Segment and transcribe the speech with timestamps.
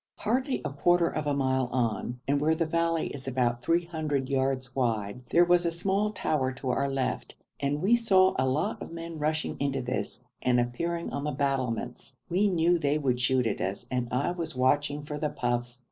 [0.17, 4.29] Hardly a quarter of a mile on, and where the valley is about three hundred
[4.29, 8.81] yards wide, there was a small tower to our left, and we saw a lot
[8.81, 12.17] of men rushing into this and appearing on the battlements.
[12.29, 15.77] We knew they would shoot at us and I was watching for the puff.